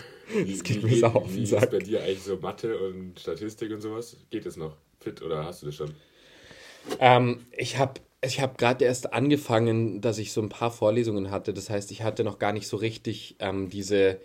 [0.47, 1.71] Das geht mir sau auf wie den ist Sack.
[1.71, 4.15] bei dir eigentlich so Mathe und Statistik und sowas?
[4.29, 4.77] Geht es noch?
[5.01, 5.91] Fit oder hast du das schon?
[6.99, 11.53] Ähm, ich habe ich hab gerade erst angefangen, dass ich so ein paar Vorlesungen hatte.
[11.53, 14.21] Das heißt, ich hatte noch gar nicht so richtig ähm, diese.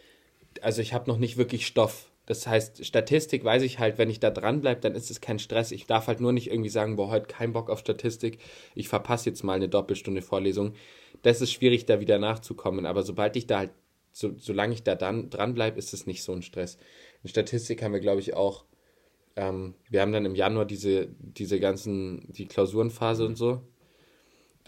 [0.62, 2.10] Also, ich habe noch nicht wirklich Stoff.
[2.28, 5.38] Das heißt, Statistik weiß ich halt, wenn ich da dran bleibe, dann ist es kein
[5.38, 5.72] Stress.
[5.72, 8.38] Ich darf halt nur nicht irgendwie sagen, boah, heute kein Bock auf Statistik,
[8.74, 10.74] ich verpasse jetzt mal eine Doppelstunde Vorlesung.
[11.22, 12.84] Das ist schwierig, da wieder nachzukommen.
[12.84, 13.70] Aber sobald ich da halt,
[14.12, 16.76] so, solange ich da dann dran bleibe, ist es nicht so ein Stress.
[17.22, 18.66] In Statistik haben wir, glaube ich, auch,
[19.36, 23.62] ähm, wir haben dann im Januar diese, diese ganzen, die Klausurenphase und so.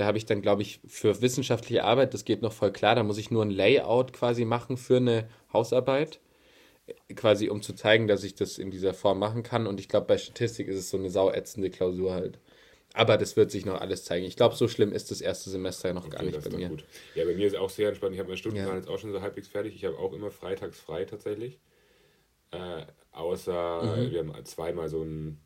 [0.00, 3.02] Da habe ich dann, glaube ich, für wissenschaftliche Arbeit, das geht noch voll klar, da
[3.02, 6.20] muss ich nur ein Layout quasi machen für eine Hausarbeit
[7.14, 9.66] quasi um zu zeigen, dass ich das in dieser Form machen kann.
[9.66, 12.38] Und ich glaube, bei Statistik ist es so eine sauätzende Klausur halt.
[12.92, 14.26] Aber das wird sich noch alles zeigen.
[14.26, 16.70] Ich glaube, so schlimm ist das erste Semester noch okay, gar nicht bei mir.
[16.70, 16.84] Gut.
[17.14, 18.14] Ja, bei mir ist auch sehr entspannt.
[18.14, 18.80] Ich habe meine Stundenplan ja.
[18.80, 19.74] jetzt auch schon so halbwegs fertig.
[19.76, 21.60] Ich habe auch immer freitags frei tatsächlich.
[22.50, 24.10] Äh, außer mhm.
[24.10, 25.40] wir haben zweimal so einen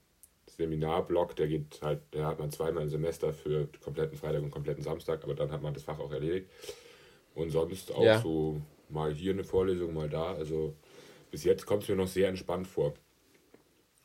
[0.57, 4.83] Seminarblock, der geht halt, der hat man zweimal im Semester für kompletten Freitag und kompletten
[4.83, 6.49] Samstag, aber dann hat man das Fach auch erledigt.
[7.35, 8.21] Und sonst auch ja.
[8.21, 10.35] so mal hier eine Vorlesung, mal da.
[10.35, 10.75] Also
[11.31, 12.95] bis jetzt kommt es mir noch sehr entspannt vor.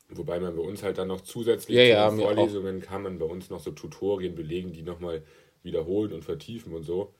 [0.08, 3.48] Wobei man bei uns halt dann noch zusätzlich ja, ja, Vorlesungen kann man bei uns
[3.48, 5.22] noch so Tutorien belegen, die nochmal
[5.62, 7.14] wiederholen und vertiefen und so.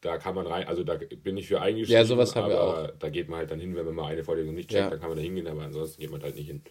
[0.00, 2.00] Da kann man rein, also da bin ich für eingeschrieben.
[2.00, 2.90] Ja, sowas haben wir auch.
[2.98, 4.90] Da geht man halt dann hin, wenn man mal eine Vorlesung nicht checkt, ja.
[4.90, 6.62] dann kann man da hingehen, aber ansonsten geht man halt nicht hin.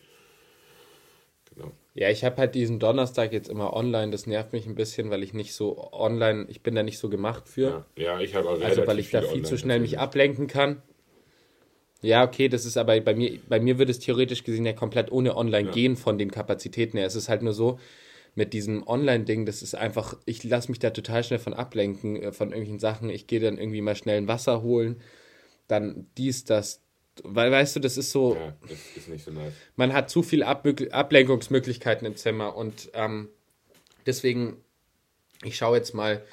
[1.56, 1.72] Genau.
[1.94, 5.22] Ja, ich habe halt diesen Donnerstag jetzt immer online, das nervt mich ein bisschen, weil
[5.22, 7.86] ich nicht so online, ich bin da nicht so gemacht für.
[7.96, 10.82] Ja, ja ich habe auch Also weil ich da viel zu schnell mich ablenken kann.
[12.02, 15.12] Ja, okay, das ist aber bei mir, bei mir würde es theoretisch gesehen ja komplett
[15.12, 15.74] ohne Online ja.
[15.74, 17.08] gehen von den Kapazitäten her.
[17.08, 17.80] Es ist halt nur so,
[18.36, 22.32] mit diesem Online-Ding, das ist einfach, ich lasse mich da total schnell von ablenken, äh,
[22.32, 23.10] von irgendwelchen Sachen.
[23.10, 25.02] Ich gehe dann irgendwie mal schnell ein Wasser holen,
[25.68, 26.82] dann dies, das.
[27.23, 28.36] Weil, weißt du, das ist so.
[28.36, 29.54] Ja, das ist nicht so nice.
[29.76, 33.30] Man hat zu viele Ab Ablenkungsmöglichkeiten im Zimmer und ähm,
[34.06, 34.58] deswegen,
[35.43, 36.23] ich schaue jetzt mal,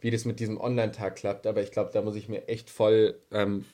[0.00, 3.18] wie das mit diesem Online-Tag klappt, aber ich glaube, da muss ich mir echt voll
[3.32, 3.64] ähm,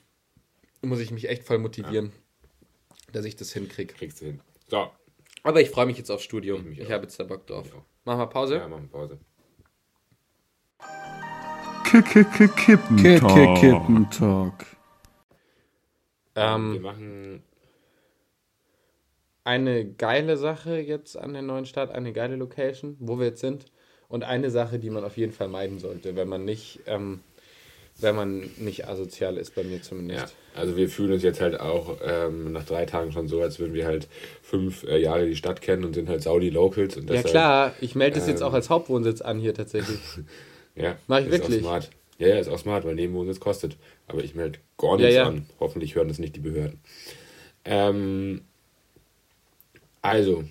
[0.85, 3.11] muss ich mich echt voll motivieren, ja.
[3.13, 3.93] dass ich das hinkriege.
[3.93, 4.39] Kriegst du hin.
[4.67, 4.87] So.
[5.43, 6.71] Aber ich freue mich jetzt aufs Studium.
[6.71, 7.67] Ich, ich habe jetzt da Bock drauf.
[8.03, 8.57] Machen wir Pause?
[8.57, 9.19] Ja, machen Pause.
[11.83, 13.59] Kippentalk.
[13.59, 14.65] Kippentalk.
[16.35, 17.43] Ähm, wir machen
[19.43, 23.65] eine geile Sache jetzt an der neuen Stadt, eine geile Location, wo wir jetzt sind.
[24.07, 27.21] Und eine Sache, die man auf jeden Fall meiden sollte, wenn man nicht ähm,
[27.99, 30.35] wenn man nicht asozial ist, bei mir zumindest.
[30.53, 33.59] Ja, also wir fühlen uns jetzt halt auch ähm, nach drei Tagen schon so, als
[33.59, 34.07] würden wir halt
[34.41, 36.97] fünf äh, Jahre die Stadt kennen und sind halt Saudi Locals.
[36.97, 39.99] Und deshalb, ja klar, ich melde es ähm, jetzt auch als Hauptwohnsitz an hier tatsächlich.
[40.75, 41.61] ja, mach ich wirklich.
[41.61, 41.89] smart.
[42.17, 43.77] Ja, ja, ist auch smart, weil Nebenwohnsitz kostet.
[44.07, 45.27] Aber ich melde gar nichts ja, ja.
[45.27, 45.47] an.
[45.59, 46.79] Hoffentlich hören das nicht die Behörden.
[47.65, 48.41] Ähm,
[50.01, 50.45] also,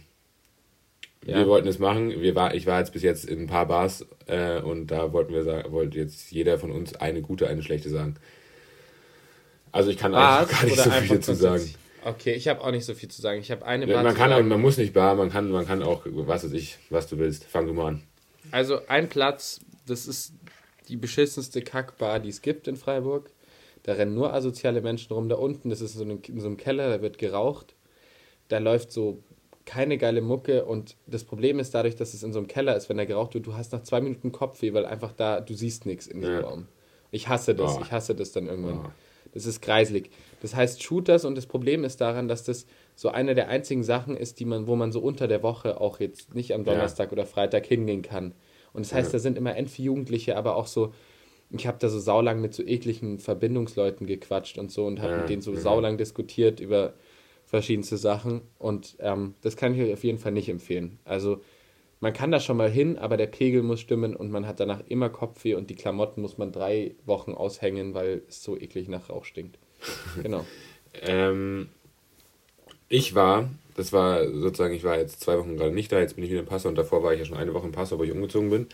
[1.27, 1.39] ja.
[1.39, 2.21] Wir wollten es machen.
[2.21, 5.33] Wir war, ich war jetzt bis jetzt in ein paar Bars äh, und da wollten
[5.33, 8.17] wir sagen, wollte jetzt jeder von uns eine gute, eine schlechte sagen.
[9.73, 11.75] Also ich kann Bars gar nicht so viel zu sagen.
[12.05, 13.41] Okay, ich habe auch nicht so viel zu sagen.
[13.41, 14.03] Ich habe eine Bar.
[14.03, 16.77] Man kann auch, man muss nicht Bar, man kann, man kann auch, was weiß ich,
[16.91, 17.45] was du willst.
[17.45, 18.03] Fang du mal an.
[18.51, 20.35] Also ein Platz, das ist
[20.89, 23.31] die beschissenste Kackbar, die es gibt in Freiburg.
[23.83, 25.29] Da rennen nur asoziale Menschen rum.
[25.29, 27.75] Da unten, das ist so in so einem Keller, da wird geraucht.
[28.49, 29.23] Da läuft so
[29.65, 32.89] keine geile Mucke und das Problem ist dadurch, dass es in so einem Keller ist,
[32.89, 35.87] wenn da geraucht wird, du hast nach zwei Minuten Kopfweh, weil einfach da, du siehst
[35.87, 36.41] nichts in diesem ja.
[36.41, 36.69] Raum.
[37.11, 37.81] Ich hasse das, oh.
[37.83, 38.81] ich hasse das dann irgendwann.
[38.87, 38.91] Oh.
[39.33, 40.11] Das ist kreislig.
[40.43, 44.17] Das heißt, Shooters und das Problem ist daran, dass das so eine der einzigen Sachen
[44.17, 47.13] ist, die man, wo man so unter der Woche auch jetzt nicht am Donnerstag ja.
[47.13, 48.35] oder Freitag hingehen kann.
[48.75, 49.13] Und das heißt, ja.
[49.13, 50.93] da sind immer entweder Jugendliche, aber auch so,
[51.51, 55.19] ich habe da so saulang mit so ekligen Verbindungsleuten gequatscht und so und habe ja.
[55.21, 56.95] mit denen so saulang diskutiert über
[57.47, 58.43] verschiedenste Sachen.
[58.59, 60.99] Und ähm, das kann ich euch auf jeden Fall nicht empfehlen.
[61.05, 61.41] Also
[62.01, 64.83] man kann da schon mal hin, aber der Pegel muss stimmen und man hat danach
[64.89, 69.09] immer Kopfweh und die Klamotten muss man drei Wochen aushängen, weil es so eklig nach
[69.09, 69.59] Rauch stinkt.
[70.23, 70.45] Genau.
[71.03, 71.69] ähm,
[72.89, 76.25] ich war, das war sozusagen, ich war jetzt zwei Wochen gerade nicht da, jetzt bin
[76.25, 78.05] ich wieder im Passau und davor war ich ja schon eine Woche im Passau, wo
[78.05, 78.67] ich umgezogen bin.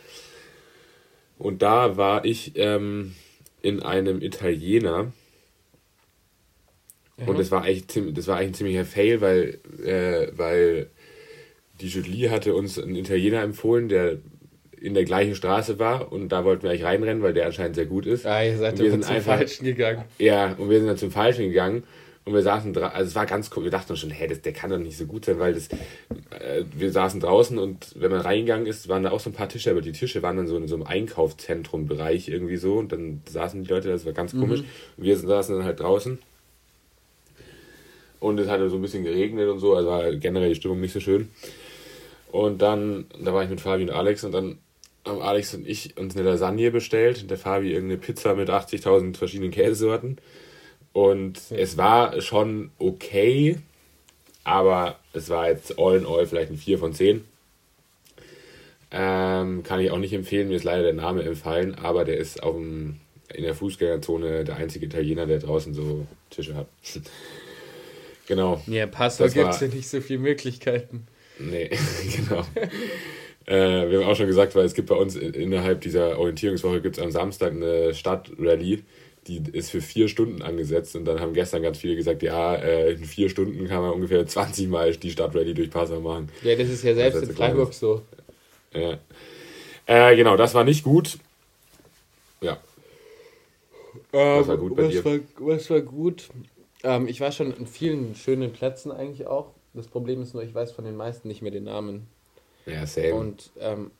[1.38, 3.14] Und da war ich ähm,
[3.62, 5.12] in einem Italiener,
[7.26, 10.88] und das war eigentlich, das war eigentlich ein ziemlicher Fail, weil, äh, weil
[11.80, 14.18] die Julie hatte uns einen Italiener empfohlen, der
[14.80, 17.84] in der gleichen Straße war und da wollten wir eigentlich reinrennen, weil der anscheinend sehr
[17.84, 18.26] gut ist.
[18.26, 20.04] Ah, ihr seid und wir sind zum einfach, Falschen gegangen.
[20.18, 21.82] Ja, und wir sind dann zum Falschen gegangen
[22.30, 24.70] und wir saßen, also es war ganz cool, wir dachten schon, hä, das, der kann
[24.70, 28.66] doch nicht so gut sein, weil das, äh, wir saßen draußen und wenn man reingegangen
[28.66, 30.68] ist, waren da auch so ein paar Tische, aber die Tische waren dann so in
[30.68, 34.60] so einem Einkaufszentrum-Bereich irgendwie so und dann saßen die Leute, das war ganz komisch.
[34.60, 34.66] Mhm.
[34.96, 36.18] Und wir saßen dann halt draußen
[38.20, 40.92] und es hatte so ein bisschen geregnet und so, also war generell die Stimmung nicht
[40.92, 41.30] so schön.
[42.30, 44.58] Und dann, da war ich mit Fabi und Alex und dann
[45.04, 49.16] haben Alex und ich uns eine Lasagne bestellt und der Fabi irgendeine Pizza mit 80.000
[49.16, 50.18] verschiedenen Käsesorten.
[50.92, 53.58] Und es war schon okay,
[54.44, 57.24] aber es war jetzt all in all vielleicht ein 4 von 10.
[58.92, 62.42] Ähm, kann ich auch nicht empfehlen, mir ist leider der Name entfallen, aber der ist
[62.42, 62.96] auf dem,
[63.32, 66.66] in der Fußgängerzone der einzige Italiener, der draußen so Tische hat.
[68.26, 68.60] genau.
[68.66, 71.06] Ja, Passau gibt es ja nicht so viele Möglichkeiten.
[71.38, 71.70] Nee,
[72.16, 72.44] genau.
[73.46, 76.98] äh, wir haben auch schon gesagt, weil es gibt bei uns innerhalb dieser Orientierungswoche gibt
[76.98, 78.82] es am Samstag eine Stadtrallye,
[79.38, 82.92] die ist für vier Stunden angesetzt und dann haben gestern ganz viele gesagt, ja, äh,
[82.92, 86.30] in vier Stunden kann man ungefähr 20 Mal die Stadtrallye durch Passau machen.
[86.42, 88.02] Ja, das ist ja selbst in Freiburg so.
[88.74, 88.98] Ja.
[89.86, 91.18] Äh, genau, das war nicht gut.
[92.40, 92.58] Ja.
[94.12, 95.04] Ähm, was war gut bei was dir?
[95.04, 96.28] War, was war gut?
[96.82, 99.52] Ähm, ich war schon in vielen schönen Plätzen eigentlich auch.
[99.74, 102.06] Das Problem ist nur, ich weiß von den meisten nicht mehr den Namen.
[102.66, 103.14] Ja, same.
[103.14, 103.90] Und, ähm,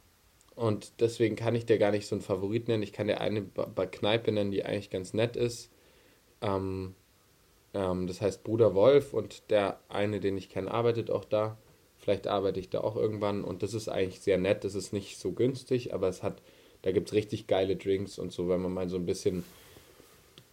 [0.61, 2.83] und deswegen kann ich dir gar nicht so einen Favorit nennen.
[2.83, 5.71] Ich kann dir eine bei Kneipe nennen, die eigentlich ganz nett ist.
[6.43, 6.95] Ähm,
[7.73, 11.57] ähm, das heißt Bruder Wolf und der eine, den ich kenne, arbeitet auch da.
[11.97, 14.63] Vielleicht arbeite ich da auch irgendwann und das ist eigentlich sehr nett.
[14.65, 16.43] Das ist nicht so günstig, aber es hat,
[16.83, 19.45] da gibt es richtig geile Drinks und so, wenn man mal so ein bisschen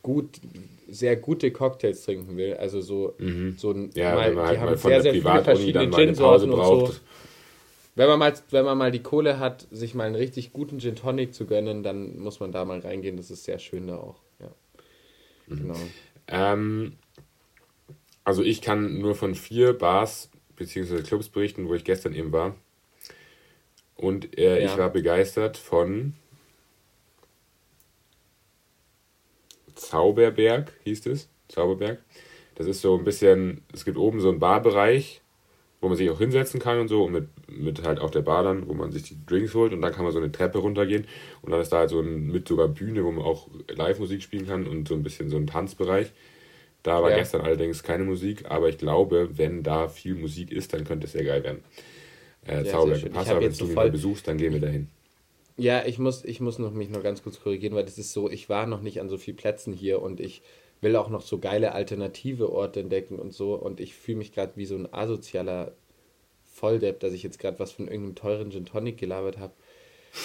[0.04, 0.40] gut,
[0.88, 2.54] sehr gute Cocktails trinken will.
[2.54, 3.56] Also so, mhm.
[3.58, 6.94] so ein, ja, mal, die halt haben sehr, sehr viele verschiedene Gin-Sorten und so.
[7.98, 10.96] Wenn man, mal, wenn man mal die Kohle hat, sich mal einen richtig guten Gin
[10.96, 13.18] Tonic zu gönnen, dann muss man da mal reingehen.
[13.18, 14.22] Das ist sehr schön da auch.
[14.40, 14.52] Ja.
[15.48, 15.58] Mhm.
[15.58, 15.76] Genau.
[16.28, 16.94] Ähm,
[18.24, 21.02] also ich kann nur von vier Bars bzw.
[21.02, 22.56] Clubs berichten, wo ich gestern eben war.
[23.96, 24.72] Und äh, ja.
[24.72, 26.14] ich war begeistert von
[29.74, 31.30] Zauberberg, hieß es.
[31.48, 32.04] Zauberberg.
[32.54, 35.24] Das ist so ein bisschen, es gibt oben so einen Barbereich,
[35.82, 38.44] wo man sich auch hinsetzen kann und so, und mit, mit halt auch der Bar
[38.44, 41.08] dann, wo man sich die Drinks holt und dann kann man so eine Treppe runtergehen
[41.42, 44.48] und dann ist da halt so ein, mit sogar Bühne, wo man auch Live-Musik spielen
[44.48, 46.12] kann und so ein bisschen so ein Tanzbereich.
[46.84, 47.18] Da war ja.
[47.18, 51.14] gestern allerdings keine Musik, aber ich glaube, wenn da viel Musik ist, dann könnte es
[51.14, 51.64] sehr geil werden.
[52.46, 54.88] Äh, ja, Zauberberg Passau, wenn du mich mal besuchst, dann gehen wir dahin.
[55.58, 58.30] Ja, ich muss, ich muss noch, mich noch ganz kurz korrigieren, weil das ist so,
[58.30, 60.44] ich war noch nicht an so vielen Plätzen hier und ich
[60.82, 64.54] will auch noch so geile alternative Orte entdecken und so und ich fühle mich gerade
[64.56, 65.74] wie so ein asozialer
[66.58, 69.54] Volldepp, dass ich jetzt gerade was von irgendeinem teuren Gin Tonic gelabert habe.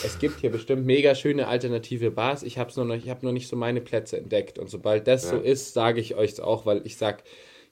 [0.04, 2.42] Es gibt hier bestimmt mega schöne alternative Bars.
[2.42, 4.58] Ich habe noch, ich habe noch nicht so meine Plätze entdeckt.
[4.58, 5.30] Und sobald das ja.
[5.30, 7.22] so ist, sage ich euch auch, weil ich sage,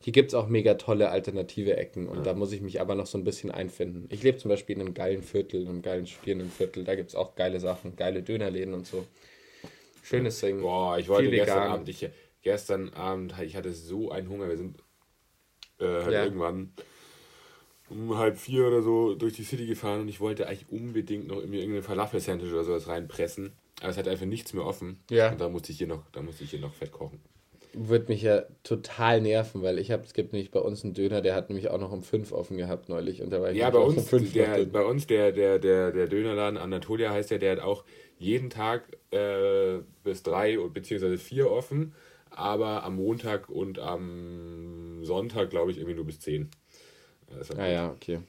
[0.03, 2.23] hier gibt es auch mega tolle alternative Ecken und ja.
[2.23, 4.07] da muss ich mich aber noch so ein bisschen einfinden.
[4.11, 6.85] Ich lebe zum Beispiel in einem geilen Viertel, in einem geilen studierenden Viertel.
[6.85, 9.07] Da gibt es auch geile Sachen, geile Dönerläden und so.
[10.03, 10.62] Schönes Ding.
[10.62, 12.09] Boah, ich wollte gestern Abend, ich,
[12.42, 14.49] gestern Abend, ich hatte so einen Hunger.
[14.49, 14.79] Wir sind
[15.81, 16.25] äh, ja.
[16.25, 16.73] irgendwann
[17.90, 21.38] um halb vier oder so durch die City gefahren und ich wollte eigentlich unbedingt noch
[21.38, 23.53] irgendwie irgendeine Falafel-Sandwich oder sowas reinpressen.
[23.81, 25.00] Aber es hat einfach nichts mehr offen.
[25.11, 25.33] Ja.
[25.33, 27.20] Und da musste ich hier noch, da musste ich hier noch Fett kochen.
[27.72, 31.20] Würde mich ja total nerven, weil ich habe, es gibt nämlich bei uns einen Döner,
[31.20, 33.70] der hat nämlich auch noch um fünf offen gehabt neulich und da war ich Ja,
[33.70, 37.38] bei uns, um fünf der, bei uns der, der, der, der Dönerladen Anatolia heißt der,
[37.38, 37.85] der hat auch
[38.18, 41.94] jeden Tag äh, bis drei beziehungsweise vier offen,
[42.31, 46.50] aber am Montag und am Sonntag glaube ich irgendwie nur bis zehn.
[47.57, 48.21] Ah ja, okay.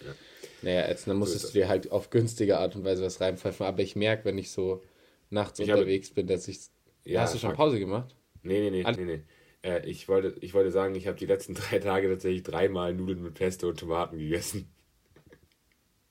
[0.00, 0.14] Ja.
[0.62, 3.66] Naja, jetzt dann musstest so du dir halt auf günstige Art und Weise was reinpfeifen.
[3.66, 4.82] Aber ich merke, wenn ich so
[5.30, 6.60] nachts ich unterwegs habe, bin, dass ich.
[7.04, 8.14] Ja, hast du schon Pause gemacht?
[8.42, 9.22] Nee, nee, nee, An nee, nee.
[9.62, 13.22] Äh, ich, wollte, ich wollte sagen, ich habe die letzten drei Tage tatsächlich dreimal Nudeln
[13.22, 14.68] mit Pesto und Tomaten gegessen.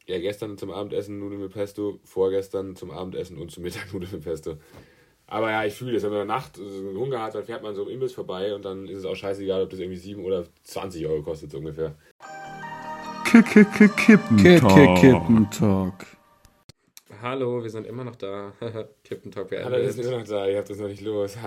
[0.07, 4.23] Ja, gestern zum Abendessen Nudeln mit Pesto, vorgestern zum Abendessen und zum Mittag Nudeln mit
[4.23, 4.57] Pesto.
[5.27, 6.03] Aber ja, ich fühle es.
[6.03, 8.97] Wenn man Nacht Hunger hat, dann fährt man so im Imbiss vorbei und dann ist
[8.97, 11.95] es auch scheißegal, ob das irgendwie 7 oder 20 Euro kostet, so ungefähr.
[14.99, 16.05] Kippentalk.
[17.21, 18.51] Hallo, wir sind immer noch da.
[19.05, 19.71] Kippentalk beendet.
[19.71, 20.49] Hallo, wir sind immer noch da.
[20.49, 21.37] Ihr habt das noch nicht los.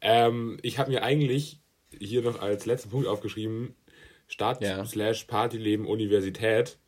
[0.00, 1.60] ähm, ich habe mir eigentlich
[1.98, 3.74] hier noch als letzten Punkt aufgeschrieben:
[4.28, 4.82] Stadt ja.
[4.86, 6.78] slash Partyleben Universität.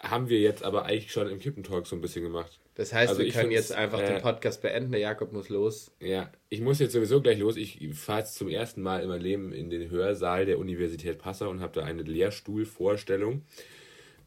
[0.00, 2.58] Haben wir jetzt aber eigentlich schon im Kippentalk so ein bisschen gemacht.
[2.76, 4.90] Das heißt, also wir können jetzt einfach äh, den Podcast beenden.
[4.90, 5.92] Der Jakob muss los.
[6.00, 7.56] Ja, ich muss jetzt sowieso gleich los.
[7.56, 11.50] Ich fahre jetzt zum ersten Mal in meinem Leben in den Hörsaal der Universität Passau
[11.50, 13.42] und habe da eine Lehrstuhlvorstellung.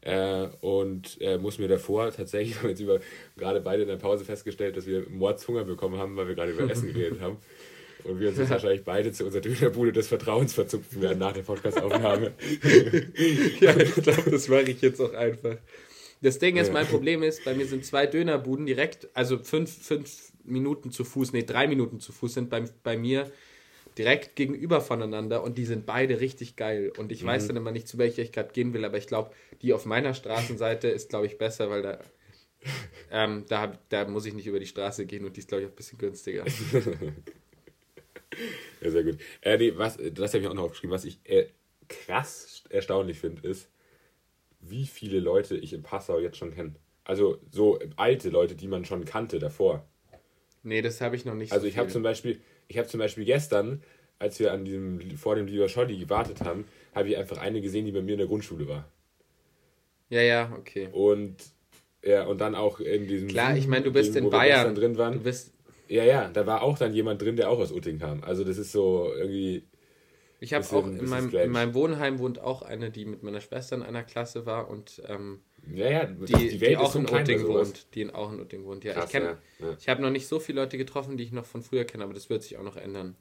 [0.00, 3.00] Äh, und äh, muss mir davor tatsächlich, wir haben jetzt über,
[3.36, 6.70] gerade beide in der Pause festgestellt, dass wir Mordshunger bekommen haben, weil wir gerade über
[6.70, 7.36] Essen geredet haben.
[8.04, 11.42] Und wir uns jetzt wahrscheinlich beide zu unserer Dönerbude des Vertrauens verzupfen werden nach der
[11.42, 12.32] Podcastaufnahme.
[13.60, 15.56] ja, ich glaube, das mache ich jetzt auch einfach.
[16.20, 20.32] Das Ding ist, mein Problem ist, bei mir sind zwei Dönerbuden direkt, also fünf, fünf
[20.44, 23.30] Minuten zu Fuß, nee, drei Minuten zu Fuß sind bei, bei mir
[23.96, 26.92] direkt gegenüber voneinander und die sind beide richtig geil.
[26.96, 27.28] Und ich mhm.
[27.28, 29.86] weiß dann immer nicht, zu welcher ich gerade gehen will, aber ich glaube, die auf
[29.86, 31.98] meiner Straßenseite ist, glaube ich, besser, weil da,
[33.10, 35.68] ähm, da, da muss ich nicht über die Straße gehen und die ist, glaube ich,
[35.68, 36.44] auch ein bisschen günstiger.
[38.80, 39.18] Ja, sehr gut.
[39.40, 40.94] Äh, nee, was, das habe ich auch noch aufgeschrieben.
[40.94, 41.46] Was ich äh,
[41.88, 43.68] krass erstaunlich finde, ist,
[44.60, 46.74] wie viele Leute ich in Passau jetzt schon kenne.
[47.04, 49.86] Also so alte Leute, die man schon kannte davor.
[50.62, 52.98] Nee, das habe ich noch nicht Also so ich habe zum Beispiel, ich habe zum
[52.98, 53.82] Beispiel gestern,
[54.18, 57.86] als wir an diesem vor dem Lieber Scholli gewartet haben, habe ich einfach eine gesehen,
[57.86, 58.90] die bei mir in der Grundschule war.
[60.10, 60.88] Ja, ja, okay.
[60.92, 61.36] Und
[62.02, 64.74] ja, und dann auch in diesem Klar, ich meine, du bist in Bayern.
[64.74, 65.14] drin waren.
[65.14, 65.52] Du bist.
[65.88, 68.22] Ja, ja, da war auch dann jemand drin, der auch aus Utting kam.
[68.22, 69.64] Also das ist so irgendwie.
[70.40, 73.74] Ich habe auch in meinem, in meinem Wohnheim wohnt auch eine, die mit meiner Schwester
[73.74, 75.40] in einer Klasse war und ähm,
[75.74, 77.94] Ja, ja, die, die, auch in klein bei Utting wohnt.
[77.94, 78.84] Die in, auch in Utting wohnt.
[78.84, 79.76] Ja, Krass, ich kenn, ja, ja.
[79.78, 82.14] ich habe noch nicht so viele Leute getroffen, die ich noch von früher kenne, aber
[82.14, 83.16] das wird sich auch noch ändern.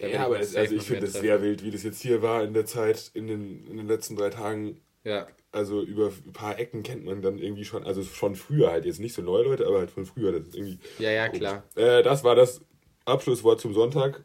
[0.00, 2.22] Da Ja, aber es, safe also ich finde es sehr wild, wie das jetzt hier
[2.22, 4.80] war in der Zeit, in den, in den letzten drei Tagen.
[5.04, 8.86] Ja, Also über ein paar Ecken kennt man dann irgendwie schon, also schon früher halt,
[8.86, 10.32] jetzt nicht so neue Leute, aber halt von früher.
[10.32, 11.64] Das ist irgendwie ja, ja, klar.
[11.74, 12.62] Äh, das war das
[13.04, 14.24] Abschlusswort zum Sonntag,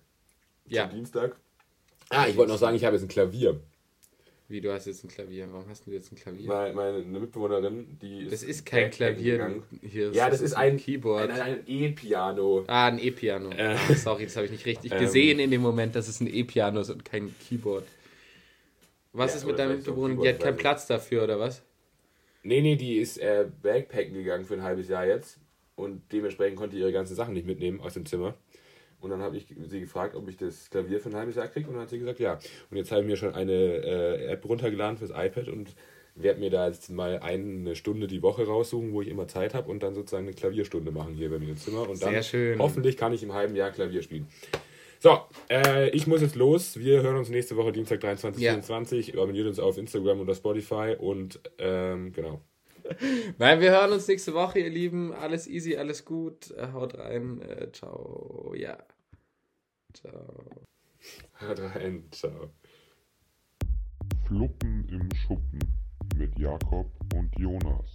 [0.68, 1.38] Ja, zum Dienstag.
[2.16, 3.60] Ah, ich wollte noch sagen, ich habe jetzt ein Klavier.
[4.48, 5.48] wie du hast jetzt ein Klavier.
[5.52, 6.48] Warum hast du jetzt ein Klavier?
[6.48, 8.32] Meine, meine eine Mitbewohnerin, die ist.
[8.32, 9.62] Das ist kein Klavier.
[9.82, 11.32] Hier Ja, das ist ein Keyboard.
[11.32, 12.64] Ein, ein E-Piano.
[12.68, 13.50] Ah, ein E-Piano.
[13.52, 13.76] Äh.
[13.76, 15.00] Ah, sorry, das habe ich nicht richtig Ähm.
[15.00, 17.86] gesehen in dem Moment, dass es ein E-Piano ist und kein Keyboard.
[19.14, 20.22] Was Ja, ist mit deiner so ein Mitbewohnerin?
[20.22, 20.58] Die hat keinen.
[20.58, 21.64] Platz dafür, oder was?
[22.44, 25.40] Nee, nee, die ist äh, Backpacken gegangen für ein halbes Jahr jetzt.
[25.76, 28.36] Und dementsprechend konnte ihre ganzen Sachen nicht mitnehmen aus dem Zimmer.
[29.06, 31.68] Und dann habe ich sie gefragt, ob ich das Klavier für ein halbes Jahr kriege.
[31.68, 32.40] Und dann hat sie gesagt, ja.
[32.70, 35.76] Und jetzt habe ich mir schon eine äh, App runtergeladen fürs iPad und
[36.16, 39.70] werde mir da jetzt mal eine Stunde die Woche raussuchen, wo ich immer Zeit habe
[39.70, 41.88] und dann sozusagen eine Klavierstunde machen hier bei mir im Zimmer.
[41.90, 42.60] Und dann Sehr schön.
[42.60, 44.28] hoffentlich kann ich im halben Jahr Klavier spielen.
[45.00, 46.80] So, äh, ich muss jetzt los.
[46.80, 48.52] Wir hören uns nächste Woche Dienstag 23, Ja.
[48.54, 49.14] 24.
[49.20, 52.42] Abonniert uns auf Instagram oder Spotify und ähm, genau.
[53.38, 55.12] Nein, wir hören uns nächste Woche, ihr Lieben.
[55.14, 56.54] Alles easy, alles gut.
[56.74, 57.42] Haut rein.
[57.42, 58.54] Äh, ciao.
[58.56, 58.78] Ja.
[59.96, 60.68] Ciao.
[61.40, 62.52] Haut rein, ciao.
[64.26, 65.60] Fluppen im Schuppen
[66.18, 67.95] mit Jakob und Jonas.